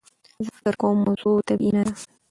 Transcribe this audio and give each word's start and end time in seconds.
زه 0.45 0.51
فکر 0.61 0.75
کوم 0.81 0.97
موضوع 1.05 1.35
طبیعي 1.47 1.71
نده. 1.75 1.93